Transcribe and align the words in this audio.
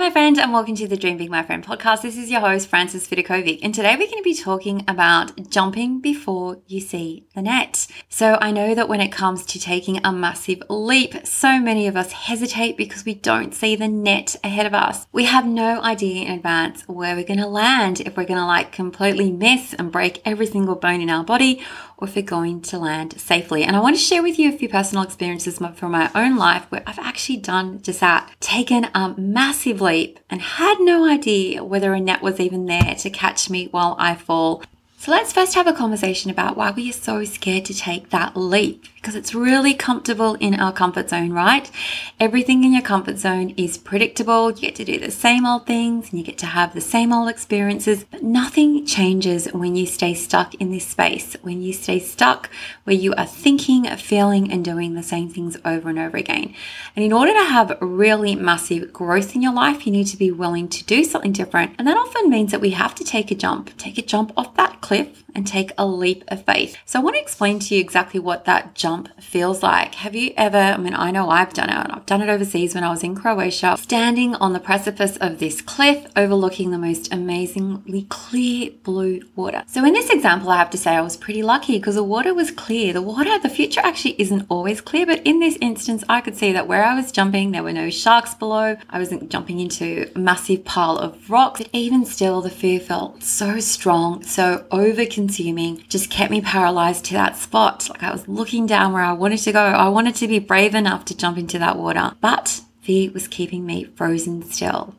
My 0.00 0.10
friend, 0.10 0.38
and 0.38 0.50
welcome 0.50 0.74
to 0.74 0.88
the 0.88 0.96
Dream 0.96 1.18
Big 1.18 1.28
My 1.28 1.42
Friend 1.42 1.62
podcast. 1.62 2.00
This 2.00 2.16
is 2.16 2.30
your 2.30 2.40
host, 2.40 2.68
Francis 2.68 3.06
Vidakovic, 3.06 3.60
and 3.62 3.74
today 3.74 3.96
we're 3.98 4.08
going 4.08 4.16
to 4.16 4.22
be 4.22 4.34
talking 4.34 4.82
about 4.88 5.50
jumping 5.50 6.00
before 6.00 6.56
you 6.66 6.80
see 6.80 7.26
the 7.34 7.42
net. 7.42 7.86
So, 8.08 8.38
I 8.40 8.50
know 8.50 8.74
that 8.74 8.88
when 8.88 9.02
it 9.02 9.12
comes 9.12 9.44
to 9.44 9.60
taking 9.60 10.00
a 10.02 10.10
massive 10.10 10.62
leap, 10.70 11.26
so 11.26 11.60
many 11.60 11.86
of 11.86 11.98
us 11.98 12.12
hesitate 12.12 12.78
because 12.78 13.04
we 13.04 13.12
don't 13.12 13.54
see 13.54 13.76
the 13.76 13.88
net 13.88 14.36
ahead 14.42 14.64
of 14.64 14.72
us. 14.72 15.06
We 15.12 15.24
have 15.26 15.44
no 15.44 15.82
idea 15.82 16.24
in 16.24 16.32
advance 16.32 16.82
where 16.88 17.14
we're 17.14 17.22
going 17.22 17.40
to 17.40 17.46
land, 17.46 18.00
if 18.00 18.16
we're 18.16 18.24
going 18.24 18.40
to 18.40 18.46
like 18.46 18.72
completely 18.72 19.30
miss 19.30 19.74
and 19.74 19.92
break 19.92 20.22
every 20.24 20.46
single 20.46 20.76
bone 20.76 21.02
in 21.02 21.10
our 21.10 21.24
body, 21.24 21.62
or 21.98 22.08
if 22.08 22.16
we're 22.16 22.22
going 22.22 22.62
to 22.62 22.78
land 22.78 23.20
safely. 23.20 23.64
And 23.64 23.76
I 23.76 23.80
want 23.80 23.96
to 23.96 24.02
share 24.02 24.22
with 24.22 24.38
you 24.38 24.48
a 24.48 24.56
few 24.56 24.70
personal 24.70 25.04
experiences 25.04 25.58
from 25.58 25.92
my 25.92 26.10
own 26.14 26.36
life 26.36 26.64
where 26.70 26.82
I've 26.86 26.98
actually 26.98 27.36
done 27.36 27.82
just 27.82 28.00
that 28.00 28.30
taken 28.40 28.88
um, 28.94 29.14
a 29.18 29.20
massive 29.20 29.82
leap 29.82 29.90
and 30.28 30.40
had 30.40 30.78
no 30.80 31.08
idea 31.08 31.64
whether 31.64 31.92
a 31.94 32.00
net 32.00 32.22
was 32.22 32.40
even 32.40 32.66
there 32.66 32.94
to 32.96 33.10
catch 33.10 33.50
me 33.50 33.68
while 33.70 33.96
I 33.98 34.14
fall. 34.14 34.62
So 34.98 35.10
let's 35.10 35.32
first 35.32 35.54
have 35.54 35.66
a 35.66 35.72
conversation 35.72 36.30
about 36.30 36.56
why 36.56 36.70
we 36.72 36.90
are 36.90 36.92
so 36.92 37.24
scared 37.24 37.64
to 37.66 37.74
take 37.74 38.10
that 38.10 38.36
leap 38.36 38.84
because 39.00 39.14
it's 39.14 39.34
really 39.34 39.72
comfortable 39.72 40.34
in 40.34 40.60
our 40.60 40.72
comfort 40.72 41.08
zone, 41.08 41.32
right? 41.32 41.70
Everything 42.18 42.64
in 42.64 42.72
your 42.72 42.82
comfort 42.82 43.16
zone 43.16 43.54
is 43.56 43.78
predictable. 43.78 44.50
You 44.50 44.60
get 44.60 44.74
to 44.76 44.84
do 44.84 44.98
the 44.98 45.10
same 45.10 45.46
old 45.46 45.66
things 45.66 46.10
and 46.10 46.18
you 46.18 46.24
get 46.24 46.36
to 46.38 46.46
have 46.46 46.74
the 46.74 46.82
same 46.82 47.10
old 47.10 47.30
experiences, 47.30 48.04
but 48.04 48.22
nothing 48.22 48.84
changes 48.84 49.46
when 49.52 49.74
you 49.74 49.86
stay 49.86 50.12
stuck 50.12 50.54
in 50.56 50.70
this 50.70 50.86
space, 50.86 51.34
when 51.40 51.62
you 51.62 51.72
stay 51.72 51.98
stuck 51.98 52.50
where 52.84 52.96
you 52.96 53.14
are 53.14 53.26
thinking, 53.26 53.84
feeling, 53.96 54.52
and 54.52 54.64
doing 54.64 54.94
the 54.94 55.02
same 55.02 55.30
things 55.30 55.56
over 55.64 55.88
and 55.88 55.98
over 55.98 56.18
again. 56.18 56.54
And 56.94 57.04
in 57.04 57.12
order 57.12 57.32
to 57.32 57.44
have 57.44 57.78
really 57.80 58.34
massive 58.34 58.92
growth 58.92 59.34
in 59.34 59.40
your 59.40 59.54
life, 59.54 59.86
you 59.86 59.92
need 59.92 60.08
to 60.08 60.16
be 60.18 60.30
willing 60.30 60.68
to 60.68 60.84
do 60.84 61.04
something 61.04 61.32
different. 61.32 61.74
And 61.78 61.88
that 61.88 61.96
often 61.96 62.28
means 62.28 62.50
that 62.50 62.60
we 62.60 62.70
have 62.70 62.94
to 62.96 63.04
take 63.04 63.30
a 63.30 63.34
jump, 63.34 63.74
take 63.78 63.96
a 63.96 64.02
jump 64.02 64.32
off 64.36 64.54
that 64.56 64.82
cliff 64.82 65.24
and 65.34 65.46
take 65.46 65.72
a 65.76 65.86
leap 65.86 66.24
of 66.28 66.44
faith. 66.44 66.76
So 66.84 66.98
I 66.98 67.02
want 67.02 67.16
to 67.16 67.22
explain 67.22 67.58
to 67.60 67.74
you 67.74 67.80
exactly 67.80 68.20
what 68.20 68.44
that 68.44 68.74
jump 68.74 69.08
feels 69.20 69.62
like. 69.62 69.94
Have 69.96 70.14
you 70.14 70.32
ever, 70.36 70.58
I 70.58 70.76
mean, 70.76 70.94
I 70.94 71.10
know 71.10 71.30
I've 71.30 71.52
done 71.52 71.70
it. 71.70 71.90
I've 71.90 72.06
done 72.06 72.22
it 72.22 72.28
overseas 72.28 72.74
when 72.74 72.84
I 72.84 72.90
was 72.90 73.02
in 73.02 73.14
Croatia, 73.14 73.76
standing 73.76 74.34
on 74.36 74.52
the 74.52 74.60
precipice 74.60 75.16
of 75.18 75.38
this 75.38 75.60
cliff 75.60 76.06
overlooking 76.16 76.70
the 76.70 76.78
most 76.78 77.12
amazingly 77.12 78.06
clear 78.08 78.70
blue 78.82 79.22
water. 79.36 79.62
So 79.66 79.84
in 79.84 79.92
this 79.92 80.10
example, 80.10 80.50
I 80.50 80.56
have 80.56 80.70
to 80.70 80.78
say 80.78 80.92
I 80.92 81.00
was 81.00 81.16
pretty 81.16 81.42
lucky 81.42 81.78
because 81.78 81.94
the 81.94 82.04
water 82.04 82.34
was 82.34 82.50
clear. 82.50 82.92
The 82.92 83.02
water, 83.02 83.38
the 83.38 83.48
future 83.48 83.80
actually 83.82 84.20
isn't 84.20 84.46
always 84.48 84.80
clear, 84.80 85.06
but 85.06 85.22
in 85.26 85.40
this 85.40 85.56
instance, 85.60 86.04
I 86.08 86.20
could 86.20 86.36
see 86.36 86.52
that 86.52 86.66
where 86.66 86.84
I 86.84 86.94
was 86.94 87.12
jumping, 87.12 87.50
there 87.50 87.62
were 87.62 87.72
no 87.72 87.90
sharks 87.90 88.34
below. 88.34 88.76
I 88.88 88.98
wasn't 88.98 89.30
jumping 89.30 89.60
into 89.60 90.10
a 90.14 90.18
massive 90.18 90.64
pile 90.64 90.98
of 90.98 91.30
rocks. 91.30 91.60
But 91.60 91.70
even 91.72 92.04
still, 92.04 92.40
the 92.40 92.50
fear 92.50 92.80
felt 92.80 93.22
so 93.22 93.60
strong, 93.60 94.22
so 94.24 94.66
over 94.70 95.04
consuming, 95.20 95.84
just 95.88 96.10
kept 96.10 96.30
me 96.30 96.40
paralyzed 96.40 97.04
to 97.06 97.14
that 97.14 97.36
spot. 97.36 97.88
Like 97.90 98.02
I 98.02 98.10
was 98.10 98.26
looking 98.26 98.66
down 98.66 98.92
where 98.92 99.02
I 99.02 99.12
wanted 99.12 99.38
to 99.40 99.52
go. 99.52 99.60
I 99.60 99.88
wanted 99.88 100.14
to 100.16 100.28
be 100.28 100.38
brave 100.38 100.74
enough 100.74 101.04
to 101.06 101.16
jump 101.16 101.36
into 101.36 101.58
that 101.58 101.76
water, 101.76 102.12
but 102.20 102.62
fear 102.80 103.10
was 103.12 103.28
keeping 103.28 103.66
me 103.66 103.84
frozen 103.84 104.42
still. 104.42 104.94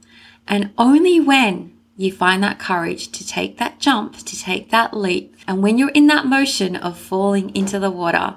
And 0.48 0.72
only 0.78 1.20
when 1.20 1.74
you 1.98 2.12
find 2.12 2.44
that 2.44 2.60
courage 2.60 3.12
to 3.12 3.28
take 3.28 3.58
that 3.58 3.80
jump, 3.80 4.18
to 4.18 4.40
take 4.40 4.70
that 4.70 4.96
leap, 4.96 5.36
and 5.48 5.64
when 5.64 5.78
you're 5.78 5.90
in 5.90 6.08
that 6.08 6.28
motion 6.28 6.76
of 6.76 6.98
falling 6.98 7.56
into 7.56 7.80
the 7.80 7.92
water, 7.92 8.36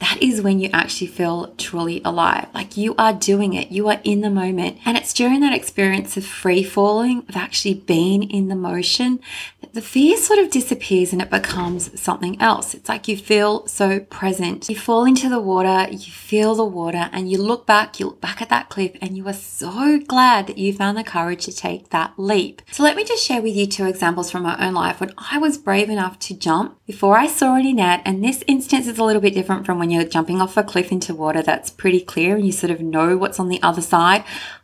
that 0.00 0.22
is 0.22 0.40
when 0.40 0.60
you 0.60 0.70
actually 0.72 1.06
feel 1.06 1.54
truly 1.58 2.00
alive. 2.04 2.48
Like 2.54 2.76
you 2.76 2.94
are 2.96 3.12
doing 3.12 3.52
it, 3.52 3.70
you 3.70 3.88
are 3.88 4.00
in 4.02 4.22
the 4.22 4.30
moment. 4.30 4.78
And 4.84 4.96
it's 4.96 5.12
during 5.12 5.40
that 5.40 5.52
experience 5.52 6.16
of 6.16 6.24
free 6.24 6.62
falling, 6.62 7.24
of 7.28 7.36
actually 7.36 7.74
being 7.74 8.28
in 8.30 8.48
the 8.48 8.56
motion, 8.56 9.20
that 9.60 9.74
the 9.74 9.82
fear 9.82 10.16
sort 10.16 10.38
of 10.38 10.50
disappears 10.50 11.12
and 11.12 11.20
it 11.20 11.28
becomes 11.28 12.00
something 12.00 12.40
else. 12.40 12.74
It's 12.74 12.88
like 12.88 13.08
you 13.08 13.16
feel 13.16 13.66
so 13.66 14.00
present. 14.00 14.68
You 14.70 14.76
fall 14.76 15.04
into 15.04 15.28
the 15.28 15.38
water, 15.38 15.86
you 15.90 15.98
feel 15.98 16.54
the 16.54 16.64
water, 16.64 17.10
and 17.12 17.30
you 17.30 17.36
look 17.36 17.66
back, 17.66 18.00
you 18.00 18.06
look 18.06 18.20
back 18.20 18.40
at 18.40 18.48
that 18.48 18.70
cliff, 18.70 18.96
and 19.02 19.16
you 19.16 19.28
are 19.28 19.34
so 19.34 20.00
glad 20.00 20.46
that 20.46 20.58
you 20.58 20.72
found 20.72 20.96
the 20.96 21.04
courage 21.04 21.44
to 21.44 21.52
take 21.52 21.90
that 21.90 22.14
leap. 22.16 22.62
So 22.70 22.82
let 22.82 22.96
me 22.96 23.04
just 23.04 23.24
share 23.24 23.42
with 23.42 23.54
you 23.54 23.66
two 23.66 23.86
examples 23.86 24.30
from 24.30 24.44
my 24.44 24.66
own 24.66 24.72
life 24.72 24.98
when 24.98 25.12
I 25.18 25.36
was 25.36 25.58
brave 25.58 25.90
enough 25.90 26.18
to 26.20 26.34
jump 26.34 26.78
before 26.86 27.18
I 27.18 27.26
saw 27.26 27.56
any 27.56 27.74
net. 27.74 28.00
And 28.06 28.24
this 28.24 28.42
instance 28.46 28.86
is 28.86 28.98
a 28.98 29.04
little 29.04 29.20
bit 29.20 29.34
different 29.34 29.66
from 29.66 29.78
when 29.78 29.89
when 29.90 29.98
you're 29.98 30.08
jumping 30.08 30.40
off 30.40 30.56
a 30.56 30.62
cliff 30.62 30.92
into 30.92 31.12
water 31.12 31.42
that's 31.42 31.68
pretty 31.68 32.00
clear 32.00 32.36
and 32.36 32.46
you 32.46 32.52
sort 32.52 32.70
of 32.70 32.80
know 32.80 33.16
what's 33.16 33.40
on 33.40 33.48
the 33.48 33.60
other 33.60 33.82
side. 33.82 34.22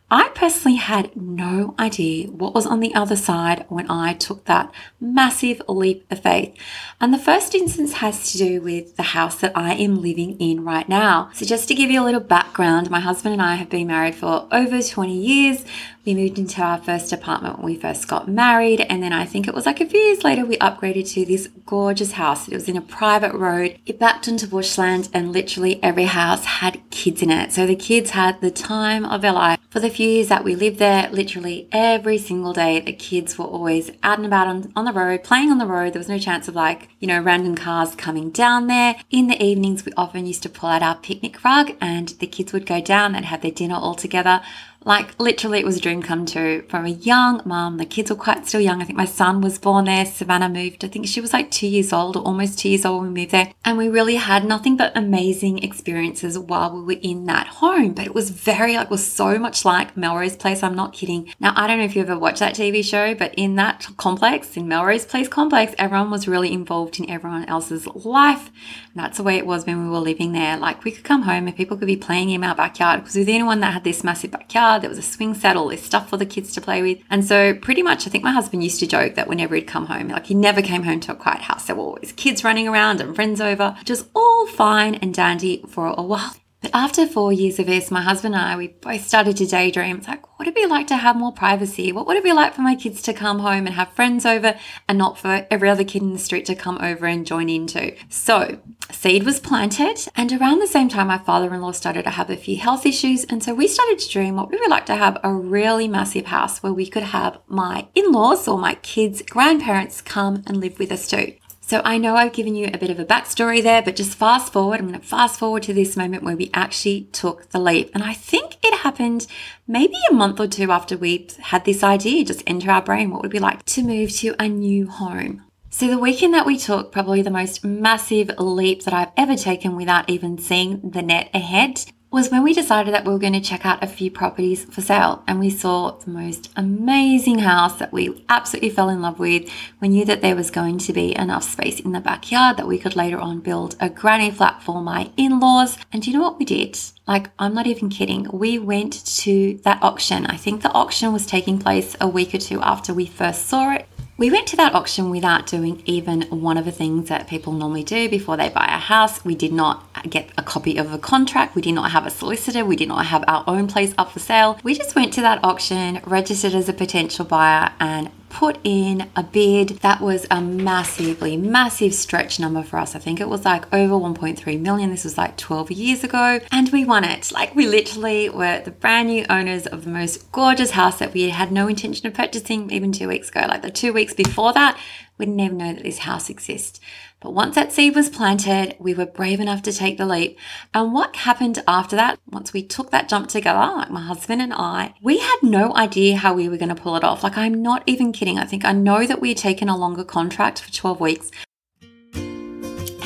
I 0.09 0.29
personally 0.29 0.77
had 0.77 1.13
no 1.17 1.75
idea 1.77 2.29
what 2.29 2.53
was 2.53 2.65
on 2.65 2.79
the 2.79 2.95
other 2.95 3.17
side 3.17 3.65
when 3.67 3.91
I 3.91 4.13
took 4.13 4.45
that 4.45 4.73
massive 5.01 5.61
leap 5.67 6.09
of 6.09 6.23
faith. 6.23 6.55
And 7.01 7.13
the 7.13 7.17
first 7.17 7.53
instance 7.53 7.93
has 7.93 8.31
to 8.31 8.37
do 8.37 8.61
with 8.61 8.95
the 8.95 9.03
house 9.03 9.35
that 9.41 9.51
I 9.53 9.73
am 9.73 10.01
living 10.01 10.39
in 10.39 10.63
right 10.63 10.87
now. 10.87 11.29
So, 11.33 11.45
just 11.45 11.67
to 11.67 11.75
give 11.75 11.91
you 11.91 12.01
a 12.01 12.05
little 12.05 12.21
background, 12.21 12.89
my 12.89 13.01
husband 13.01 13.33
and 13.33 13.41
I 13.41 13.55
have 13.55 13.69
been 13.69 13.87
married 13.87 14.15
for 14.15 14.47
over 14.49 14.81
20 14.81 15.13
years. 15.13 15.65
We 16.05 16.15
moved 16.15 16.39
into 16.39 16.61
our 16.61 16.77
first 16.77 17.11
apartment 17.11 17.57
when 17.57 17.65
we 17.65 17.75
first 17.75 18.07
got 18.07 18.29
married, 18.29 18.79
and 18.79 19.03
then 19.03 19.11
I 19.11 19.25
think 19.25 19.45
it 19.45 19.53
was 19.53 19.65
like 19.65 19.81
a 19.81 19.85
few 19.85 19.99
years 19.99 20.23
later 20.23 20.45
we 20.45 20.55
upgraded 20.59 21.11
to 21.11 21.25
this 21.25 21.49
gorgeous 21.65 22.13
house. 22.13 22.47
It 22.47 22.53
was 22.53 22.69
in 22.69 22.77
a 22.77 22.81
private 22.81 23.33
road, 23.33 23.77
it 23.85 23.99
backed 23.99 24.29
into 24.29 24.47
bushland, 24.47 25.09
and 25.13 25.33
literally 25.33 25.83
every 25.83 26.05
house 26.05 26.45
had 26.45 26.81
kids 26.91 27.21
in 27.21 27.29
it. 27.29 27.51
So 27.51 27.67
the 27.67 27.75
kids 27.75 28.11
had 28.11 28.39
the 28.39 28.51
time 28.51 29.03
of 29.03 29.21
their 29.21 29.33
life. 29.33 29.59
For 29.69 29.81
the 29.81 29.89
few 29.97 30.09
years 30.11 30.27
that 30.27 30.43
we 30.43 30.53
lived 30.53 30.77
there, 30.77 31.09
literally 31.09 31.67
every 31.71 32.19
single 32.19 32.53
day, 32.53 32.79
the 32.79 32.93
kids 32.93 33.35
were 33.35 33.45
always 33.45 33.89
out 34.03 34.19
and 34.19 34.27
about 34.27 34.45
on, 34.45 34.71
on 34.75 34.85
the 34.85 34.93
road, 34.93 35.23
playing 35.23 35.49
on 35.49 35.57
the 35.57 35.65
road. 35.65 35.91
There 35.91 35.99
was 35.99 36.07
no 36.07 36.19
chance 36.19 36.47
of 36.47 36.53
like, 36.53 36.89
you 36.99 37.07
know, 37.07 37.19
random 37.19 37.55
cars 37.55 37.95
coming 37.95 38.29
down 38.29 38.67
there. 38.67 38.97
In 39.09 39.25
the 39.25 39.43
evenings, 39.43 39.85
we 39.85 39.93
often 39.97 40.27
used 40.27 40.43
to 40.43 40.49
pull 40.49 40.69
out 40.69 40.83
our 40.83 40.97
picnic 40.97 41.43
rug 41.43 41.71
and 41.81 42.09
the 42.09 42.27
kids 42.27 42.53
would 42.53 42.67
go 42.67 42.79
down 42.79 43.15
and 43.15 43.25
have 43.25 43.41
their 43.41 43.49
dinner 43.49 43.73
all 43.73 43.95
together. 43.95 44.41
Like 44.87 45.19
literally, 45.19 45.59
it 45.59 45.65
was 45.65 45.75
a 45.75 45.81
dream 45.81 46.01
come 46.01 46.25
true 46.25 46.63
from 46.69 46.85
a 46.85 46.89
young 46.91 47.41
mum. 47.43 47.75
The 47.75 47.85
kids 47.85 48.09
were 48.09 48.15
quite 48.15 48.47
still 48.47 48.61
young. 48.61 48.81
I 48.81 48.85
think 48.85 48.97
my 48.97 49.03
son 49.03 49.41
was 49.41 49.59
born 49.59 49.83
there. 49.83 50.05
Savannah 50.05 50.47
moved. 50.47 50.85
I 50.85 50.87
think 50.87 51.07
she 51.07 51.19
was 51.19 51.33
like 51.33 51.51
two 51.51 51.67
years 51.67 51.91
old 51.91 52.15
or 52.15 52.23
almost 52.23 52.57
two 52.57 52.69
years 52.69 52.85
old 52.85 53.01
when 53.01 53.11
we 53.11 53.19
moved 53.19 53.31
there. 53.31 53.51
And 53.65 53.77
we 53.77 53.89
really 53.89 54.15
had 54.15 54.45
nothing 54.45 54.77
but 54.77 54.95
amazing 54.95 55.61
experiences 55.61 56.39
while 56.39 56.73
we 56.73 56.95
were 56.95 57.01
in 57.01 57.25
that 57.25 57.47
home. 57.47 57.95
But 57.95 58.05
it 58.05 58.15
was 58.15 58.29
very 58.29 58.77
like 58.77 58.89
was 58.89 59.05
so 59.05 59.37
much 59.37 59.65
like 59.65 59.97
Melrose 59.97 60.37
Place. 60.37 60.63
I'm 60.63 60.73
not 60.73 60.93
kidding. 60.93 61.33
Now 61.37 61.51
I 61.57 61.67
don't 61.67 61.79
know 61.79 61.83
if 61.83 61.93
you 61.93 62.01
ever 62.01 62.17
watched 62.17 62.39
that 62.39 62.55
TV 62.55 62.81
show, 62.81 63.13
but 63.13 63.33
in 63.35 63.55
that 63.55 63.87
complex, 63.97 64.55
in 64.55 64.69
Melrose 64.69 65.05
Place 65.05 65.27
complex, 65.27 65.75
everyone 65.77 66.11
was 66.11 66.29
really 66.29 66.53
involved 66.53 66.97
in 66.97 67.09
everyone 67.09 67.43
else's 67.49 67.87
life. 67.87 68.49
And 68.93 69.03
that's 69.03 69.17
the 69.17 69.23
way 69.23 69.35
it 69.35 69.45
was 69.45 69.65
when 69.65 69.83
we 69.83 69.89
were 69.89 69.99
living 69.99 70.31
there. 70.31 70.55
Like 70.55 70.85
we 70.85 70.91
could 70.91 71.03
come 71.03 71.23
home 71.23 71.45
and 71.45 71.57
people 71.57 71.75
could 71.75 71.87
be 71.87 71.97
playing 71.97 72.29
in 72.29 72.45
our 72.45 72.55
backyard 72.55 73.01
because 73.01 73.15
we 73.15 73.21
were 73.23 73.25
the 73.25 73.33
only 73.33 73.47
one 73.47 73.59
that 73.59 73.73
had 73.73 73.83
this 73.83 74.01
massive 74.01 74.31
backyard 74.31 74.76
there 74.79 74.89
was 74.89 74.99
a 74.99 75.03
swing 75.03 75.33
saddle, 75.33 75.67
there's 75.67 75.81
stuff 75.81 76.09
for 76.09 76.17
the 76.17 76.25
kids 76.25 76.53
to 76.53 76.61
play 76.61 76.81
with. 76.81 76.99
And 77.09 77.25
so, 77.25 77.53
pretty 77.53 77.83
much, 77.83 78.07
I 78.07 78.09
think 78.09 78.23
my 78.23 78.31
husband 78.31 78.63
used 78.63 78.79
to 78.79 78.87
joke 78.87 79.15
that 79.15 79.27
whenever 79.27 79.55
he'd 79.55 79.67
come 79.67 79.85
home, 79.85 80.07
like 80.09 80.27
he 80.27 80.35
never 80.35 80.61
came 80.61 80.83
home 80.83 80.99
to 81.01 81.11
a 81.11 81.15
quiet 81.15 81.41
house. 81.41 81.65
There 81.65 81.75
were 81.75 81.83
always 81.83 82.11
kids 82.13 82.43
running 82.43 82.67
around 82.67 83.01
and 83.01 83.15
friends 83.15 83.41
over, 83.41 83.75
just 83.83 84.07
all 84.15 84.47
fine 84.47 84.95
and 84.95 85.13
dandy 85.13 85.63
for 85.67 85.87
a 85.87 86.01
while. 86.01 86.35
After 86.73 87.07
four 87.07 87.33
years 87.33 87.59
of 87.59 87.65
this, 87.65 87.91
my 87.91 88.01
husband 88.01 88.35
and 88.35 88.43
I, 88.43 88.55
we 88.57 88.67
both 88.67 89.05
started 89.05 89.37
to 89.37 89.45
daydream. 89.45 89.97
It's 89.97 90.07
like, 90.07 90.27
what 90.27 90.39
would 90.39 90.47
it 90.47 90.55
be 90.55 90.65
like 90.65 90.87
to 90.87 90.97
have 90.97 91.15
more 91.15 91.31
privacy? 91.31 91.91
What 91.91 92.07
would 92.07 92.17
it 92.17 92.23
be 92.23 92.33
like 92.33 92.53
for 92.53 92.61
my 92.61 92.75
kids 92.75 93.01
to 93.03 93.13
come 93.13 93.39
home 93.39 93.65
and 93.65 93.75
have 93.75 93.93
friends 93.93 94.25
over 94.25 94.57
and 94.87 94.97
not 94.97 95.17
for 95.17 95.47
every 95.49 95.69
other 95.69 95.83
kid 95.83 96.01
in 96.01 96.13
the 96.13 96.19
street 96.19 96.45
to 96.45 96.55
come 96.55 96.77
over 96.79 97.05
and 97.05 97.25
join 97.25 97.49
into? 97.49 97.95
So, 98.09 98.59
seed 98.91 99.23
was 99.23 99.39
planted. 99.39 100.07
And 100.15 100.31
around 100.33 100.59
the 100.59 100.67
same 100.67 100.89
time, 100.89 101.07
my 101.07 101.17
father 101.17 101.53
in 101.53 101.61
law 101.61 101.71
started 101.71 102.03
to 102.03 102.11
have 102.11 102.29
a 102.29 102.37
few 102.37 102.57
health 102.57 102.85
issues. 102.85 103.23
And 103.25 103.43
so 103.43 103.53
we 103.53 103.67
started 103.67 103.99
to 103.99 104.09
dream 104.09 104.35
what 104.35 104.51
we 104.51 104.57
would 104.57 104.69
like 104.69 104.85
to 104.87 104.95
have 104.95 105.19
a 105.23 105.33
really 105.33 105.87
massive 105.87 106.27
house 106.27 106.61
where 106.61 106.73
we 106.73 106.87
could 106.87 107.03
have 107.03 107.39
my 107.47 107.87
in 107.95 108.11
laws 108.11 108.47
or 108.47 108.57
my 108.57 108.75
kids' 108.75 109.21
grandparents 109.21 110.01
come 110.01 110.43
and 110.45 110.57
live 110.57 110.79
with 110.79 110.91
us 110.91 111.07
too. 111.07 111.33
So 111.67 111.81
I 111.83 111.97
know 111.97 112.15
I've 112.15 112.31
given 112.31 112.55
you 112.55 112.69
a 112.73 112.77
bit 112.77 112.89
of 112.89 112.97
a 112.97 113.03
backstory 113.03 113.61
there, 113.61 113.81
but 113.81 113.97
just 113.97 114.17
fast 114.17 114.53
forward. 114.53 114.79
I'm 114.79 114.87
going 114.87 114.97
to 114.97 115.05
fast 115.05 115.37
forward 115.37 115.63
to 115.63 115.73
this 115.73 115.97
moment 115.97 116.23
where 116.23 116.37
we 116.37 116.49
actually 116.53 117.09
took 117.11 117.49
the 117.49 117.59
leap. 117.59 117.91
And 117.93 118.05
I 118.05 118.13
think 118.13 118.55
it 118.63 118.73
happened 118.73 119.27
maybe 119.67 119.97
a 120.09 120.13
month 120.13 120.39
or 120.39 120.47
two 120.47 120.71
after 120.71 120.95
we 120.95 121.27
had 121.39 121.65
this 121.65 121.83
idea 121.83 122.23
just 122.23 122.41
enter 122.47 122.71
our 122.71 122.81
brain. 122.81 123.11
What 123.11 123.21
would 123.21 123.31
be 123.31 123.39
like 123.39 123.65
to 123.65 123.83
move 123.83 124.11
to 124.19 124.33
a 124.39 124.47
new 124.47 124.87
home? 124.87 125.43
So, 125.69 125.87
the 125.87 125.99
weekend 125.99 126.33
that 126.33 126.45
we 126.45 126.57
took, 126.57 126.93
probably 126.93 127.21
the 127.21 127.29
most 127.29 127.65
massive 127.65 128.31
leap 128.39 128.83
that 128.83 128.93
I've 128.93 129.11
ever 129.17 129.35
taken 129.35 129.75
without 129.75 130.09
even 130.09 130.37
seeing 130.37 130.91
the 130.91 131.01
net 131.01 131.29
ahead, 131.33 131.83
was 132.17 132.31
when 132.31 132.41
we 132.41 132.51
decided 132.51 132.91
that 132.95 133.05
we 133.05 133.13
were 133.13 133.19
going 133.19 133.33
to 133.33 133.39
check 133.39 133.63
out 133.63 133.83
a 133.83 133.85
few 133.85 134.09
properties 134.09 134.65
for 134.65 134.81
sale. 134.81 135.23
And 135.27 135.39
we 135.39 135.51
saw 135.51 135.91
the 135.91 136.09
most 136.09 136.49
amazing 136.55 137.37
house 137.37 137.77
that 137.77 137.93
we 137.93 138.25
absolutely 138.27 138.71
fell 138.71 138.89
in 138.89 139.03
love 139.03 139.19
with. 139.19 139.47
We 139.79 139.89
knew 139.89 140.03
that 140.05 140.23
there 140.23 140.35
was 140.35 140.49
going 140.49 140.79
to 140.79 140.93
be 140.93 141.15
enough 141.15 141.43
space 141.43 141.79
in 141.79 141.91
the 141.91 141.99
backyard 141.99 142.57
that 142.57 142.65
we 142.67 142.79
could 142.79 142.95
later 142.95 143.19
on 143.19 143.41
build 143.41 143.75
a 143.79 143.87
granny 143.87 144.31
flat 144.31 144.63
for 144.63 144.81
my 144.81 145.11
in 145.15 145.39
laws. 145.39 145.77
And 145.93 146.01
do 146.01 146.09
you 146.09 146.17
know 146.17 146.23
what 146.23 146.39
we 146.39 146.45
did? 146.45 146.79
Like, 147.07 147.29
I'm 147.37 147.53
not 147.53 147.67
even 147.67 147.87
kidding. 147.87 148.27
We 148.33 148.57
went 148.57 149.05
to 149.17 149.59
that 149.63 149.83
auction. 149.83 150.25
I 150.25 150.37
think 150.37 150.63
the 150.63 150.71
auction 150.71 151.13
was 151.13 151.27
taking 151.27 151.59
place 151.59 151.95
a 152.01 152.07
week 152.07 152.33
or 152.33 152.39
two 152.39 152.59
after 152.63 152.95
we 152.95 153.05
first 153.05 153.45
saw 153.45 153.75
it. 153.75 153.87
We 154.17 154.31
went 154.31 154.47
to 154.47 154.55
that 154.55 154.73
auction 154.73 155.11
without 155.11 155.45
doing 155.45 155.83
even 155.85 156.23
one 156.23 156.57
of 156.57 156.65
the 156.65 156.71
things 156.71 157.07
that 157.09 157.27
people 157.27 157.53
normally 157.53 157.83
do 157.83 158.09
before 158.09 158.35
they 158.35 158.49
buy 158.49 158.65
a 158.65 158.79
house. 158.79 159.23
We 159.23 159.35
did 159.35 159.53
not 159.53 159.85
get 160.09 160.31
a 160.35 160.41
copy 160.41 160.75
of 160.77 160.91
a 160.91 160.97
contract. 160.97 161.53
We 161.53 161.61
did 161.61 161.73
not 161.73 161.91
have 161.91 162.07
a 162.07 162.09
solicitor. 162.09 162.65
We 162.65 162.75
did 162.75 162.87
not 162.87 163.05
have 163.05 163.23
our 163.27 163.43
own 163.45 163.67
place 163.67 163.93
up 163.95 164.11
for 164.11 164.19
sale. 164.19 164.59
We 164.63 164.73
just 164.73 164.95
went 164.95 165.13
to 165.13 165.21
that 165.21 165.43
auction, 165.43 166.01
registered 166.03 166.55
as 166.55 166.67
a 166.67 166.73
potential 166.73 167.25
buyer, 167.25 167.71
and 167.79 168.09
put 168.37 168.59
in 168.63 169.09
a 169.15 169.23
bid 169.23 169.69
that 169.79 169.99
was 169.99 170.27
a 170.29 170.39
massively, 170.39 171.35
massive 171.35 171.91
stretch 171.91 172.39
number 172.39 172.61
for 172.61 172.77
us. 172.77 172.95
I 172.95 172.99
think 172.99 173.19
it 173.19 173.27
was 173.27 173.43
like 173.43 173.65
over 173.73 173.95
1.3 173.95 174.61
million. 174.61 174.91
This 174.91 175.05
was 175.05 175.17
like 175.17 175.37
12 175.37 175.71
years 175.71 176.03
ago, 176.03 176.39
and 176.51 176.71
we 176.71 176.85
won 176.85 177.03
it. 177.03 177.31
Like, 177.31 177.55
we 177.55 177.65
literally 177.65 178.29
were 178.29 178.61
the 178.63 178.69
brand 178.69 179.07
new 179.07 179.25
owners 179.27 179.65
of 179.65 179.85
the 179.85 179.89
most 179.89 180.31
gorgeous 180.31 180.69
house 180.71 180.99
that 180.99 181.15
we 181.15 181.29
had 181.29 181.51
no 181.51 181.67
intention 181.67 182.05
of 182.05 182.13
purchasing 182.13 182.69
even 182.69 182.91
two 182.91 183.07
weeks 183.07 183.29
ago. 183.29 183.43
Like, 183.47 183.63
the 183.63 183.71
two 183.71 183.91
weeks 183.91 184.13
before 184.13 184.53
that, 184.53 184.79
we 185.17 185.25
didn't 185.25 185.39
even 185.39 185.57
know 185.57 185.73
that 185.73 185.83
this 185.83 185.99
house 185.99 186.29
exists. 186.29 186.79
But 187.19 187.33
once 187.33 187.55
that 187.55 187.71
seed 187.71 187.95
was 187.95 188.09
planted, 188.09 188.75
we 188.77 188.93
were 188.93 189.07
brave 189.07 189.39
enough 189.39 189.63
to 189.63 189.73
take 189.73 189.97
the 189.97 190.05
leap. 190.05 190.37
And 190.73 190.93
what 190.93 191.15
happened 191.15 191.63
after 191.67 191.95
that, 191.95 192.19
once 192.29 192.53
we 192.53 192.61
took 192.61 192.91
that 192.91 193.09
jump 193.09 193.27
together, 193.29 193.59
like 193.59 193.89
my 193.89 194.01
husband 194.01 194.41
and 194.41 194.53
I, 194.53 194.93
we 195.01 195.17
had 195.17 195.37
no 195.41 195.75
idea 195.75 196.17
how 196.17 196.33
we 196.33 196.47
were 196.47 196.57
going 196.57 196.69
to 196.69 196.75
pull 196.75 196.95
it 196.95 197.03
off. 197.03 197.23
Like, 197.23 197.37
I'm 197.37 197.61
not 197.63 197.81
even 197.87 198.11
kidding. 198.11 198.37
I 198.37 198.45
think 198.45 198.65
I 198.65 198.71
know 198.71 199.07
that 199.07 199.19
we 199.19 199.29
had 199.29 199.37
taken 199.37 199.67
a 199.67 199.77
longer 199.77 200.03
contract 200.03 200.61
for 200.61 200.71
12 200.71 200.99
weeks. 200.99 201.31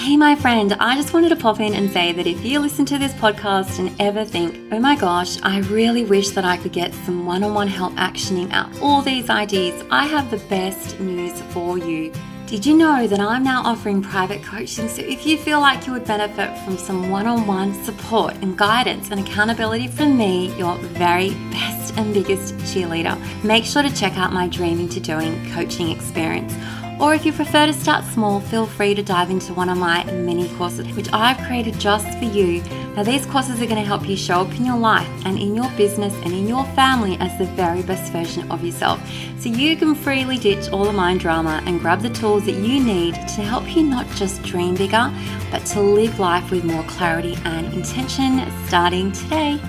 Hey, 0.02 0.18
my 0.18 0.36
friend, 0.36 0.74
I 0.80 0.96
just 0.96 1.14
wanted 1.14 1.30
to 1.30 1.36
pop 1.36 1.60
in 1.60 1.76
and 1.76 1.92
say 1.92 2.12
that 2.12 2.26
if 2.26 2.44
you 2.44 2.58
listen 2.58 2.86
to 2.88 2.98
this 2.98 3.14
podcast 3.14 3.78
and 3.78 3.96
ever 4.02 4.26
think, 4.26 4.60
oh 4.72 4.80
my 4.80 4.96
gosh, 4.96 5.40
I 5.44 5.60
really 5.60 6.06
wish 6.06 6.32
that 6.32 6.44
I 6.44 6.58
could 6.58 6.74
get 6.74 6.92
some 7.06 7.24
one 7.24 7.44
on 7.44 7.54
one 7.54 7.68
help 7.68 7.94
actioning 7.94 8.52
out 8.52 8.68
all 8.82 9.04
these 9.04 9.30
ideas, 9.30 9.86
I 9.92 10.08
have 10.08 10.32
the 10.32 10.44
best 10.50 11.00
news 11.00 11.40
for 11.54 11.78
you. 11.78 12.12
Did 12.48 12.66
you 12.66 12.76
know 12.76 13.06
that 13.06 13.20
I'm 13.20 13.44
now 13.44 13.62
offering 13.64 14.02
private 14.02 14.42
coaching? 14.42 14.90
So 14.90 15.04
if 15.04 15.28
you 15.28 15.38
feel 15.38 15.62
like 15.62 15.86
you 15.86 15.94
would 15.94 16.06
benefit 16.06 16.58
from 16.66 16.80
some 16.80 17.12
one 17.12 17.28
on 17.28 17.46
one 17.46 17.72
support 17.84 18.34
and 18.42 18.58
guidance 18.58 19.12
and 19.12 19.20
accountability 19.20 19.88
from 19.88 20.18
me, 20.18 20.52
your 20.58 20.78
very 20.78 21.30
best 21.52 21.96
and 21.96 22.12
biggest 22.12 22.56
cheerleader, 22.56 23.16
make 23.44 23.66
sure 23.66 23.84
to 23.84 23.96
check 23.96 24.18
out 24.18 24.34
my 24.34 24.48
Dreaming 24.48 24.90
to 24.90 25.00
Doing 25.00 25.48
coaching 25.52 25.92
experience. 25.92 26.56
Or 27.02 27.16
if 27.16 27.26
you 27.26 27.34
prefer 27.34 27.66
to 27.66 27.74
start 27.74 28.06
small, 28.06 28.40
feel 28.40 28.68
free 28.68 28.94
to 28.94 29.02
dive 29.02 29.32
into 29.32 29.56
one 29.56 29.70
of 29.70 29.78
my 29.80 30.04
mini 30.04 30.48
courses, 30.50 30.88
which 30.96 31.12
I've 31.12 31.40
created 31.48 31.80
just 31.80 32.08
for 32.20 32.26
you. 32.26 32.62
Now, 32.96 33.02
these 33.02 33.26
courses 33.26 33.60
are 33.60 33.66
going 33.66 33.82
to 33.82 33.88
help 33.88 34.08
you 34.08 34.16
show 34.16 34.42
up 34.42 34.54
in 34.54 34.64
your 34.64 34.78
life 34.78 35.10
and 35.26 35.40
in 35.40 35.56
your 35.56 35.68
business 35.72 36.14
and 36.24 36.32
in 36.32 36.48
your 36.48 36.64
family 36.76 37.18
as 37.20 37.36
the 37.40 37.46
very 37.46 37.82
best 37.82 38.12
version 38.12 38.52
of 38.52 38.64
yourself. 38.64 39.02
So 39.40 39.50
you 39.50 39.76
can 39.78 39.96
freely 39.96 40.38
ditch 40.38 40.70
all 40.70 40.86
the 40.86 40.94
mind 40.94 41.22
drama 41.22 41.64
and 41.66 41.80
grab 41.80 42.02
the 42.02 42.12
tools 42.12 42.46
that 42.46 42.58
you 42.58 42.80
need 42.80 43.16
to 43.16 43.42
help 43.42 43.76
you 43.76 43.82
not 43.82 44.08
just 44.12 44.44
dream 44.44 44.76
bigger, 44.76 45.12
but 45.50 45.66
to 45.68 45.82
live 45.82 46.20
life 46.20 46.52
with 46.52 46.64
more 46.64 46.84
clarity 46.84 47.36
and 47.46 47.74
intention 47.74 48.46
starting 48.68 49.12
today. 49.12 49.60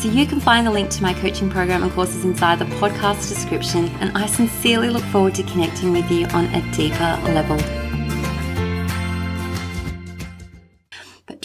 So 0.00 0.08
you 0.08 0.24
can 0.24 0.40
find 0.40 0.66
the 0.66 0.70
link 0.70 0.88
to 0.92 1.02
my 1.02 1.12
coaching 1.12 1.50
program 1.50 1.82
and 1.82 1.92
courses 1.92 2.24
inside 2.24 2.58
the 2.58 2.64
podcast 2.64 3.28
description. 3.28 3.88
And 4.00 4.16
I 4.16 4.24
sincerely 4.24 4.88
look 4.88 5.04
forward 5.04 5.34
to 5.34 5.42
connecting 5.42 5.92
with 5.92 6.10
you 6.10 6.24
on 6.28 6.46
a 6.54 6.72
deeper 6.72 7.20
level. 7.26 7.58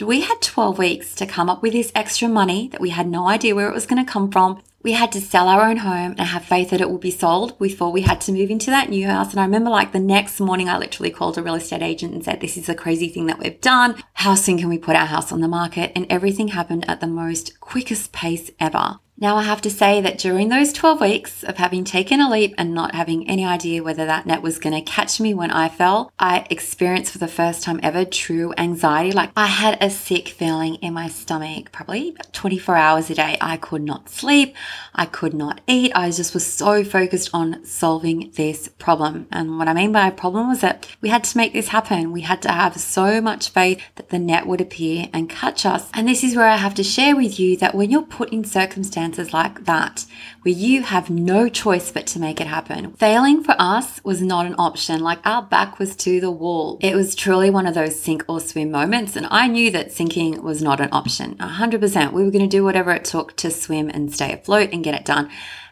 We 0.01 0.21
had 0.21 0.41
12 0.41 0.77
weeks 0.77 1.15
to 1.15 1.25
come 1.25 1.49
up 1.49 1.61
with 1.61 1.73
this 1.73 1.91
extra 1.95 2.27
money 2.27 2.67
that 2.69 2.81
we 2.81 2.89
had 2.89 3.07
no 3.07 3.27
idea 3.27 3.55
where 3.55 3.69
it 3.69 3.73
was 3.73 3.85
going 3.85 4.03
to 4.03 4.11
come 4.11 4.31
from 4.31 4.61
we 4.85 4.91
had 4.91 5.11
to 5.13 5.19
sell 5.19 5.47
our 5.47 5.67
own 5.67 5.77
home 5.77 6.13
and 6.15 6.27
have 6.27 6.45
faith 6.45 6.69
that 6.69 6.79
it 6.79 6.91
would 6.91 7.01
be 7.01 7.09
sold 7.09 7.57
before 7.57 7.91
we 7.91 8.01
had 8.01 8.21
to 8.21 8.31
move 8.31 8.51
into 8.51 8.69
that 8.69 8.87
new 8.87 9.07
house. 9.07 9.31
And 9.31 9.39
I 9.39 9.43
remember 9.45 9.71
like 9.71 9.93
the 9.93 9.99
next 9.99 10.39
morning, 10.39 10.69
I 10.69 10.77
literally 10.77 11.09
called 11.09 11.39
a 11.39 11.41
real 11.41 11.55
estate 11.55 11.81
agent 11.81 12.13
and 12.13 12.23
said, 12.23 12.39
This 12.39 12.55
is 12.55 12.69
a 12.69 12.75
crazy 12.75 13.09
thing 13.09 13.25
that 13.25 13.39
we've 13.39 13.59
done. 13.61 13.95
How 14.13 14.35
soon 14.35 14.59
can 14.59 14.69
we 14.69 14.77
put 14.77 14.95
our 14.95 15.07
house 15.07 15.31
on 15.31 15.41
the 15.41 15.47
market? 15.47 15.91
And 15.95 16.05
everything 16.07 16.49
happened 16.49 16.87
at 16.87 16.99
the 16.99 17.07
most 17.07 17.59
quickest 17.59 18.11
pace 18.11 18.51
ever. 18.59 18.99
Now, 19.17 19.37
I 19.37 19.43
have 19.43 19.61
to 19.61 19.69
say 19.69 20.01
that 20.01 20.17
during 20.17 20.49
those 20.49 20.73
12 20.73 20.99
weeks 20.99 21.43
of 21.45 21.55
having 21.55 21.85
taken 21.85 22.19
a 22.19 22.29
leap 22.29 22.53
and 22.57 22.73
not 22.73 22.95
having 22.95 23.29
any 23.29 23.45
idea 23.45 23.81
whether 23.81 24.05
that 24.05 24.25
net 24.25 24.41
was 24.41 24.59
going 24.59 24.75
to 24.75 24.81
catch 24.81 25.21
me 25.21 25.33
when 25.33 25.51
I 25.51 25.69
fell, 25.69 26.11
I 26.19 26.45
experienced 26.49 27.13
for 27.13 27.19
the 27.19 27.27
first 27.29 27.63
time 27.63 27.79
ever 27.81 28.03
true 28.03 28.53
anxiety. 28.57 29.13
Like 29.13 29.31
I 29.37 29.45
had 29.47 29.77
a 29.81 29.89
sick 29.89 30.27
feeling 30.27 30.75
in 30.75 30.93
my 30.93 31.07
stomach, 31.07 31.71
probably 31.71 32.17
24 32.33 32.75
hours 32.75 33.09
a 33.09 33.15
day. 33.15 33.37
I 33.39 33.55
could 33.55 33.83
not 33.83 34.09
sleep. 34.09 34.53
I 34.93 35.05
could 35.05 35.33
not 35.33 35.61
eat. 35.65 35.93
I 35.95 36.11
just 36.11 36.33
was 36.33 36.45
so 36.45 36.83
focused 36.83 37.29
on 37.33 37.63
solving 37.63 38.31
this 38.35 38.67
problem. 38.67 39.27
And 39.31 39.57
what 39.57 39.69
I 39.69 39.73
mean 39.73 39.93
by 39.93 40.09
a 40.09 40.11
problem 40.11 40.49
was 40.49 40.59
that 40.59 40.93
we 40.99 41.07
had 41.07 41.23
to 41.23 41.37
make 41.37 41.53
this 41.53 41.69
happen. 41.69 42.11
We 42.11 42.21
had 42.21 42.41
to 42.41 42.51
have 42.51 42.75
so 42.75 43.21
much 43.21 43.47
faith 43.47 43.81
that 43.95 44.09
the 44.09 44.19
net 44.19 44.45
would 44.45 44.59
appear 44.59 45.07
and 45.13 45.29
catch 45.29 45.65
us. 45.65 45.89
And 45.93 46.05
this 46.05 46.21
is 46.21 46.35
where 46.35 46.49
I 46.49 46.57
have 46.57 46.75
to 46.75 46.83
share 46.83 47.15
with 47.15 47.39
you 47.39 47.55
that 47.57 47.75
when 47.75 47.89
you're 47.89 48.01
put 48.01 48.33
in 48.33 48.43
circumstances 48.43 49.04
circumstances 49.05 49.33
like 49.33 49.65
that 49.65 50.05
where 50.41 50.53
you 50.53 50.83
have 50.83 51.09
no 51.09 51.49
choice 51.49 51.91
but 51.91 52.07
to 52.07 52.19
make 52.19 52.39
it 52.39 52.47
happen. 52.47 52.93
Failing 52.93 53.43
for 53.43 53.55
us 53.59 53.99
was 54.03 54.21
not 54.21 54.45
an 54.45 54.55
option. 54.57 55.01
Like 55.01 55.19
our 55.25 55.41
back 55.41 55.79
was 55.79 55.95
to 55.97 56.19
the 56.19 56.31
wall. 56.31 56.77
It 56.81 56.95
was 56.95 57.15
truly 57.15 57.49
one 57.49 57.67
of 57.67 57.73
those 57.73 57.99
sink 57.99 58.23
or 58.27 58.39
swim 58.39 58.71
moments. 58.71 59.15
And 59.15 59.27
I 59.29 59.47
knew 59.47 59.71
that 59.71 59.91
sinking 59.91 60.41
was 60.43 60.61
not 60.61 60.79
an 60.79 60.89
option. 60.91 61.35
100%. 61.35 62.13
We 62.13 62.23
were 62.23 62.31
going 62.31 62.49
to 62.49 62.57
do 62.57 62.63
whatever 62.63 62.91
it 62.91 63.05
took 63.05 63.35
to 63.37 63.51
swim 63.51 63.89
and 63.89 64.13
stay 64.13 64.33
afloat 64.33 64.69
and 64.71 64.83
get 64.83 64.95
it 64.95 65.05
done. 65.05 65.29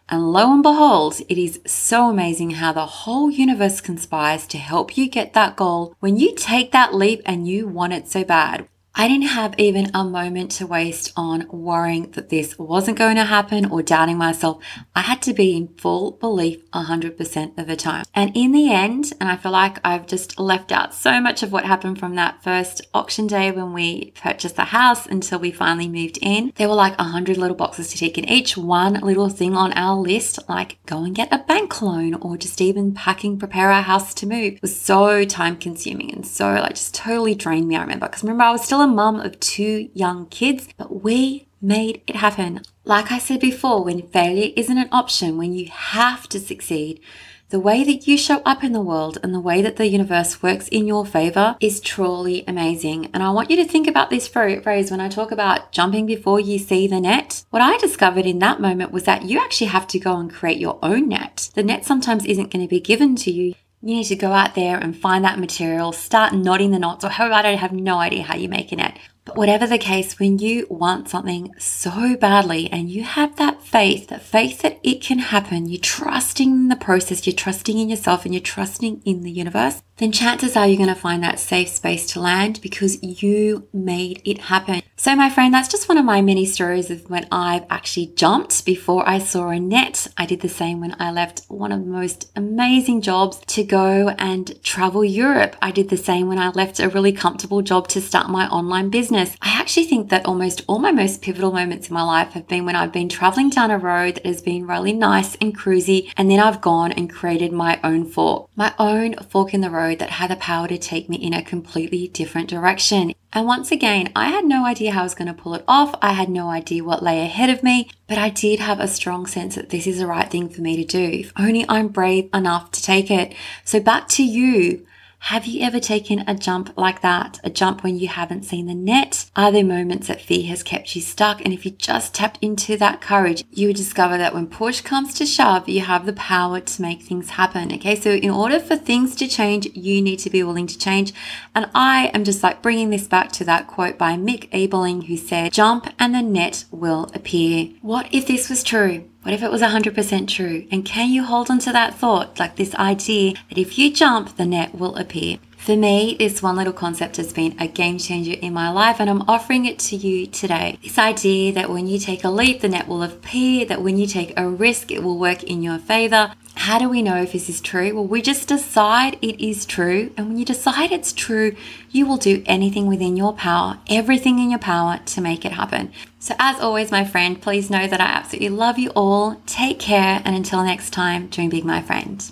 And 0.09 0.31
lo 0.31 0.51
and 0.51 0.61
behold, 0.61 1.21
it 1.29 1.37
is 1.37 1.61
so 1.65 2.09
amazing 2.09 2.51
how 2.51 2.73
the 2.73 2.85
whole 2.85 3.31
universe 3.31 3.79
conspires 3.79 4.45
to 4.47 4.57
help 4.57 4.97
you 4.97 5.07
get 5.09 5.33
that 5.33 5.55
goal 5.55 5.95
when 6.01 6.17
you 6.17 6.35
take 6.35 6.71
that 6.71 6.93
leap 6.93 7.21
and 7.25 7.47
you 7.47 7.67
want 7.67 7.93
it 7.93 8.09
so 8.09 8.23
bad. 8.23 8.67
I 8.95 9.07
didn't 9.07 9.29
have 9.29 9.55
even 9.57 9.89
a 9.95 10.03
moment 10.03 10.51
to 10.51 10.67
waste 10.67 11.13
on 11.17 11.47
worrying 11.49 12.11
that 12.11 12.29
this 12.29 12.59
wasn't 12.59 12.99
going 12.99 13.15
to 13.15 13.25
happen 13.25 13.65
or 13.65 13.81
doubting 13.81 14.19
myself. 14.19 14.63
I 14.95 15.01
had 15.01 15.19
to 15.23 15.33
be 15.33 15.57
in 15.57 15.69
full 15.79 16.11
belief 16.11 16.69
100% 16.71 17.57
of 17.57 17.65
the 17.65 17.75
time. 17.75 18.05
And 18.13 18.31
in 18.37 18.51
the 18.51 18.71
end, 18.71 19.11
and 19.19 19.29
I 19.29 19.35
feel 19.35 19.51
like 19.51 19.79
I've 19.83 20.05
just 20.05 20.39
left 20.39 20.71
out 20.71 20.93
so 20.93 21.19
much 21.19 21.41
of 21.41 21.51
what 21.51 21.65
happened 21.65 21.97
from 21.97 22.13
that 22.15 22.43
first 22.43 22.81
auction 22.93 23.25
day 23.25 23.49
when 23.51 23.73
we 23.73 24.11
purchased 24.11 24.57
the 24.57 24.65
house 24.65 25.07
until 25.07 25.39
we 25.39 25.49
finally 25.49 25.89
moved 25.89 26.19
in. 26.21 26.53
There 26.55 26.69
were 26.69 26.75
like 26.75 26.95
100 26.99 27.35
little 27.35 27.57
boxes 27.57 27.89
to 27.89 27.97
tick, 27.97 28.19
and 28.19 28.29
each 28.29 28.55
one 28.55 28.93
little 29.01 29.29
thing 29.29 29.55
on 29.55 29.73
our 29.73 29.95
list, 29.95 30.37
like 30.47 30.77
go 30.85 31.03
and 31.03 31.15
get 31.15 31.33
a 31.33 31.39
bank 31.39 31.81
loan 31.81 32.13
or 32.13 32.37
just 32.37 32.61
even 32.61 32.93
packing, 32.93 33.39
prepare 33.39 33.71
our 33.71 33.81
house 33.81 34.13
to 34.13 34.27
move, 34.27 34.59
was 34.61 34.79
so 34.79 35.25
time 35.25 35.57
consuming 35.57 36.13
and 36.13 36.27
so 36.27 36.51
like 36.53 36.75
just 36.75 36.93
totally 36.93 37.33
drained 37.33 37.67
me. 37.67 37.75
I 37.75 37.81
remember 37.81 38.05
because 38.07 38.21
remember 38.21 38.43
I 38.43 38.51
was 38.51 38.63
still 38.63 38.82
a 38.83 38.87
mum 38.87 39.19
of 39.19 39.39
two 39.39 39.89
young 39.93 40.27
kids, 40.27 40.67
but 40.77 41.01
we 41.03 41.47
made 41.61 42.01
it 42.05 42.17
happen. 42.17 42.61
Like 42.83 43.11
I 43.11 43.17
said 43.17 43.39
before, 43.39 43.83
when 43.85 44.07
failure 44.09 44.51
isn't 44.57 44.77
an 44.77 44.89
option, 44.91 45.37
when 45.37 45.53
you 45.53 45.69
have 45.71 46.27
to 46.29 46.39
succeed, 46.39 46.99
the 47.47 47.59
way 47.59 47.83
that 47.83 48.07
you 48.07 48.17
show 48.17 48.41
up 48.45 48.63
in 48.63 48.73
the 48.73 48.81
world 48.81 49.19
and 49.23 49.33
the 49.33 49.39
way 49.39 49.61
that 49.61 49.77
the 49.77 49.87
universe 49.87 50.43
works 50.43 50.67
in 50.67 50.85
your 50.87 51.05
favor 51.05 51.55
is 51.61 51.79
truly 51.79 52.43
amazing. 52.47 53.09
And 53.13 53.23
I 53.23 53.29
want 53.29 53.49
you 53.49 53.55
to 53.57 53.65
think 53.65 53.87
about 53.87 54.09
this 54.09 54.27
phrase 54.27 54.91
when 54.91 54.99
I 54.99 55.07
talk 55.07 55.31
about 55.31 55.71
jumping 55.71 56.05
before 56.05 56.39
you 56.39 56.57
see 56.59 56.87
the 56.87 56.99
net. 56.99 57.45
What 57.51 57.61
I 57.61 57.77
discovered 57.77 58.25
in 58.25 58.39
that 58.39 58.59
moment 58.59 58.91
was 58.91 59.03
that 59.03 59.23
you 59.23 59.39
actually 59.39 59.67
have 59.67 59.87
to 59.89 59.99
go 59.99 60.17
and 60.17 60.33
create 60.33 60.57
your 60.57 60.79
own 60.81 61.07
net. 61.09 61.51
The 61.53 61.63
net 61.63 61.85
sometimes 61.85 62.25
isn't 62.25 62.51
going 62.51 62.65
to 62.65 62.69
be 62.69 62.81
given 62.81 63.15
to 63.17 63.31
you. 63.31 63.53
You 63.85 63.95
need 63.95 64.05
to 64.05 64.15
go 64.15 64.31
out 64.31 64.55
there 64.55 64.77
and 64.77 64.95
find 64.95 65.25
that 65.25 65.39
material, 65.39 65.91
start 65.91 66.33
knotting 66.33 66.71
the 66.71 66.79
knots, 66.79 67.03
or 67.03 67.09
how 67.09 67.27
about 67.27 67.45
I 67.45 67.55
have 67.55 67.73
no 67.73 67.97
idea 67.97 68.23
how 68.23 68.35
you're 68.35 68.49
making 68.49 68.77
net. 68.77 68.97
But 69.25 69.37
whatever 69.37 69.65
the 69.65 69.77
case, 69.77 70.19
when 70.19 70.37
you 70.39 70.67
want 70.69 71.07
something 71.07 71.53
so 71.57 72.17
badly 72.17 72.69
and 72.69 72.89
you 72.89 73.03
have 73.03 73.37
that 73.37 73.61
faith, 73.61 74.07
that 74.07 74.21
faith 74.21 74.61
that 74.61 74.79
it 74.83 75.01
can 75.01 75.19
happen, 75.19 75.69
you're 75.69 75.79
trusting 75.79 76.49
in 76.49 76.67
the 76.67 76.75
process, 76.75 77.25
you're 77.25 77.35
trusting 77.35 77.77
in 77.77 77.89
yourself, 77.89 78.25
and 78.25 78.33
you're 78.33 78.41
trusting 78.41 79.01
in 79.05 79.23
the 79.23 79.31
universe, 79.31 79.81
then 79.97 80.11
chances 80.11 80.57
are 80.57 80.67
you're 80.67 80.77
going 80.77 80.89
to 80.89 80.95
find 80.95 81.23
that 81.23 81.39
safe 81.39 81.69
space 81.69 82.07
to 82.07 82.19
land 82.19 82.59
because 82.61 83.01
you 83.01 83.67
made 83.71 84.21
it 84.25 84.41
happen. 84.41 84.81
So, 84.95 85.15
my 85.15 85.29
friend, 85.29 85.53
that's 85.53 85.67
just 85.67 85.87
one 85.87 85.97
of 85.97 86.05
my 86.05 86.21
many 86.21 86.45
stories 86.45 86.89
of 86.89 87.09
when 87.09 87.27
I've 87.31 87.65
actually 87.69 88.07
jumped 88.15 88.65
before 88.65 89.07
I 89.07 89.19
saw 89.19 89.49
a 89.49 89.59
net. 89.59 90.07
I 90.17 90.25
did 90.25 90.41
the 90.41 90.49
same 90.49 90.81
when 90.81 90.95
I 90.99 91.11
left 91.11 91.45
one 91.47 91.71
of 91.71 91.79
the 91.83 91.91
most 91.91 92.31
amazing 92.35 93.01
jobs 93.01 93.39
to 93.47 93.63
go 93.63 94.09
and 94.17 94.61
travel 94.63 95.03
Europe. 95.03 95.55
I 95.61 95.71
did 95.71 95.89
the 95.89 95.97
same 95.97 96.27
when 96.27 96.39
I 96.39 96.49
left 96.49 96.79
a 96.79 96.89
really 96.89 97.11
comfortable 97.11 97.61
job 97.61 97.87
to 97.89 98.01
start 98.01 98.29
my 98.29 98.47
online 98.47 98.89
business. 98.89 99.12
I 99.15 99.59
actually 99.59 99.85
think 99.85 100.09
that 100.09 100.25
almost 100.25 100.63
all 100.67 100.79
my 100.79 100.91
most 100.91 101.21
pivotal 101.21 101.51
moments 101.51 101.89
in 101.89 101.93
my 101.93 102.03
life 102.03 102.33
have 102.33 102.47
been 102.47 102.65
when 102.65 102.75
I've 102.75 102.91
been 102.91 103.09
traveling 103.09 103.49
down 103.49 103.71
a 103.71 103.77
road 103.77 104.15
that 104.15 104.25
has 104.25 104.41
been 104.41 104.65
really 104.65 104.93
nice 104.93 105.35
and 105.35 105.57
cruisy, 105.57 106.11
and 106.17 106.29
then 106.29 106.39
I've 106.39 106.61
gone 106.61 106.91
and 106.91 107.09
created 107.09 107.51
my 107.51 107.79
own 107.83 108.05
fork, 108.05 108.49
my 108.55 108.73
own 108.79 109.15
fork 109.29 109.53
in 109.53 109.61
the 109.61 109.69
road 109.69 109.99
that 109.99 110.11
had 110.11 110.31
the 110.31 110.35
power 110.35 110.67
to 110.67 110.77
take 110.77 111.09
me 111.09 111.17
in 111.17 111.33
a 111.33 111.43
completely 111.43 112.07
different 112.07 112.49
direction. 112.49 113.13
And 113.31 113.45
once 113.47 113.71
again, 113.71 114.11
I 114.15 114.29
had 114.29 114.45
no 114.45 114.65
idea 114.65 114.91
how 114.91 115.01
I 115.01 115.03
was 115.03 115.15
going 115.15 115.27
to 115.27 115.33
pull 115.33 115.55
it 115.55 115.63
off. 115.67 115.95
I 116.01 116.13
had 116.13 116.29
no 116.29 116.49
idea 116.49 116.83
what 116.83 117.01
lay 117.01 117.21
ahead 117.21 117.49
of 117.49 117.63
me, 117.63 117.89
but 118.07 118.17
I 118.17 118.29
did 118.29 118.59
have 118.59 118.79
a 118.79 118.87
strong 118.87 119.25
sense 119.25 119.55
that 119.55 119.69
this 119.69 119.87
is 119.87 119.97
the 119.99 120.07
right 120.07 120.29
thing 120.29 120.49
for 120.49 120.61
me 120.61 120.75
to 120.75 120.85
do. 120.85 121.03
If 121.03 121.33
only 121.37 121.65
I'm 121.67 121.87
brave 121.87 122.29
enough 122.33 122.71
to 122.71 122.81
take 122.81 123.09
it. 123.09 123.33
So 123.63 123.79
back 123.79 124.07
to 124.09 124.23
you. 124.23 124.85
Have 125.27 125.45
you 125.45 125.61
ever 125.61 125.79
taken 125.79 126.25
a 126.27 126.35
jump 126.35 126.77
like 126.77 126.99
that? 126.99 127.39
A 127.45 127.49
jump 127.49 127.81
when 127.81 127.97
you 127.97 128.09
haven't 128.09 128.43
seen 128.43 128.65
the 128.65 128.75
net? 128.75 129.31
Are 129.37 129.53
there 129.53 129.63
moments 129.63 130.07
that 130.07 130.19
fear 130.19 130.45
has 130.47 130.63
kept 130.63 130.97
you 130.97 131.01
stuck? 131.01 131.39
And 131.39 131.53
if 131.53 131.63
you 131.63 131.71
just 131.71 132.13
tapped 132.13 132.39
into 132.41 132.75
that 132.75 132.99
courage, 132.99 133.45
you 133.49 133.67
would 133.67 133.77
discover 133.77 134.17
that 134.17 134.33
when 134.33 134.47
push 134.47 134.81
comes 134.81 135.13
to 135.13 135.25
shove, 135.25 135.69
you 135.69 135.79
have 135.79 136.05
the 136.05 136.11
power 136.11 136.59
to 136.59 136.81
make 136.81 137.03
things 137.03 137.29
happen. 137.29 137.71
Okay, 137.71 137.95
so 137.95 138.11
in 138.11 138.31
order 138.31 138.59
for 138.59 138.75
things 138.75 139.15
to 139.15 139.25
change, 139.29 139.65
you 139.73 140.01
need 140.01 140.19
to 140.19 140.29
be 140.29 140.43
willing 140.43 140.67
to 140.67 140.77
change. 140.77 141.13
And 141.55 141.69
I 141.73 142.11
am 142.13 142.25
just 142.25 142.43
like 142.43 142.61
bringing 142.61 142.89
this 142.89 143.07
back 143.07 143.31
to 143.31 143.45
that 143.45 143.65
quote 143.67 143.97
by 143.97 144.17
Mick 144.17 144.49
Abeling, 144.49 145.05
who 145.05 145.15
said, 145.15 145.53
Jump 145.53 145.87
and 145.97 146.13
the 146.13 146.21
net 146.21 146.65
will 146.69 147.09
appear. 147.13 147.69
What 147.81 148.13
if 148.13 148.27
this 148.27 148.49
was 148.49 148.61
true? 148.61 149.09
What 149.23 149.33
if 149.33 149.41
it 149.41 149.51
was 149.51 149.61
100% 149.61 150.27
true? 150.27 150.67
And 150.69 150.83
can 150.83 151.09
you 151.09 151.23
hold 151.23 151.49
on 151.49 151.59
to 151.59 151.71
that 151.71 151.95
thought, 151.95 152.37
like 152.39 152.57
this 152.57 152.75
idea 152.75 153.35
that 153.47 153.57
if 153.57 153.77
you 153.77 153.89
jump, 153.89 154.35
the 154.35 154.45
net 154.45 154.75
will 154.75 154.97
appear? 154.97 155.37
For 155.55 155.77
me, 155.77 156.17
this 156.19 156.43
one 156.43 156.57
little 156.57 156.73
concept 156.73 157.15
has 157.15 157.31
been 157.31 157.55
a 157.57 157.69
game 157.69 157.97
changer 157.97 158.33
in 158.33 158.51
my 158.51 158.69
life, 158.69 158.99
and 158.99 159.09
I'm 159.09 159.21
offering 159.29 159.63
it 159.63 159.79
to 159.79 159.95
you 159.95 160.27
today. 160.27 160.77
This 160.83 160.97
idea 160.97 161.53
that 161.53 161.69
when 161.69 161.87
you 161.87 161.99
take 161.99 162.25
a 162.25 162.29
leap, 162.29 162.59
the 162.59 162.67
net 162.67 162.85
will 162.85 163.01
appear, 163.01 163.65
that 163.67 163.81
when 163.81 163.97
you 163.97 164.07
take 164.07 164.37
a 164.37 164.45
risk, 164.45 164.91
it 164.91 165.01
will 165.01 165.17
work 165.17 165.41
in 165.43 165.63
your 165.63 165.79
favor. 165.79 166.33
How 166.55 166.77
do 166.79 166.87
we 166.87 167.01
know 167.01 167.21
if 167.21 167.33
this 167.33 167.49
is 167.49 167.59
true? 167.59 167.93
Well, 167.93 168.05
we 168.05 168.21
just 168.21 168.47
decide 168.47 169.17
it 169.21 169.43
is 169.43 169.65
true. 169.65 170.11
And 170.15 170.27
when 170.29 170.37
you 170.37 170.45
decide 170.45 170.91
it's 170.91 171.11
true, 171.11 171.55
you 171.91 172.05
will 172.05 172.17
do 172.17 172.43
anything 172.45 172.87
within 172.87 173.17
your 173.17 173.33
power, 173.33 173.79
everything 173.89 174.39
in 174.39 174.49
your 174.49 174.59
power 174.59 174.99
to 175.05 175.21
make 175.21 175.45
it 175.45 175.53
happen. 175.53 175.91
So, 176.19 176.35
as 176.39 176.59
always, 176.59 176.91
my 176.91 177.03
friend, 177.03 177.41
please 177.41 177.69
know 177.69 177.87
that 177.87 177.99
I 177.99 178.05
absolutely 178.05 178.49
love 178.49 178.77
you 178.77 178.91
all. 178.91 179.41
Take 179.45 179.79
care. 179.79 180.21
And 180.23 180.35
until 180.35 180.63
next 180.63 180.91
time, 180.91 181.27
dream 181.27 181.49
big, 181.49 181.65
my 181.65 181.81
friend. 181.81 182.23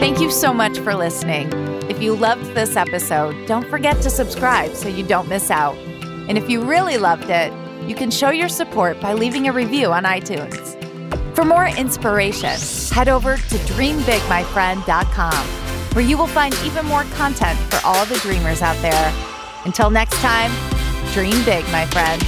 Thank 0.00 0.20
you 0.20 0.30
so 0.30 0.54
much 0.54 0.78
for 0.78 0.94
listening. 0.94 1.52
If 1.90 2.00
you 2.00 2.14
loved 2.14 2.54
this 2.54 2.74
episode, 2.76 3.46
don't 3.46 3.68
forget 3.68 4.00
to 4.02 4.08
subscribe 4.08 4.74
so 4.74 4.88
you 4.88 5.04
don't 5.04 5.28
miss 5.28 5.50
out. 5.50 5.76
And 6.28 6.38
if 6.38 6.48
you 6.48 6.62
really 6.62 6.96
loved 6.96 7.28
it, 7.28 7.52
you 7.90 7.96
can 7.96 8.08
show 8.08 8.30
your 8.30 8.48
support 8.48 9.00
by 9.00 9.12
leaving 9.12 9.48
a 9.48 9.52
review 9.52 9.92
on 9.92 10.04
iTunes. 10.04 10.76
For 11.34 11.44
more 11.44 11.66
inspiration, 11.66 12.56
head 12.94 13.08
over 13.08 13.36
to 13.36 13.56
dreambigmyfriend.com, 13.66 15.46
where 15.96 16.04
you 16.04 16.16
will 16.16 16.28
find 16.28 16.54
even 16.64 16.86
more 16.86 17.02
content 17.16 17.58
for 17.58 17.84
all 17.84 18.06
the 18.06 18.14
dreamers 18.18 18.62
out 18.62 18.80
there. 18.80 19.12
Until 19.64 19.90
next 19.90 20.14
time, 20.18 20.52
dream 21.12 21.44
big, 21.44 21.64
my 21.72 21.84
friend. 21.86 22.22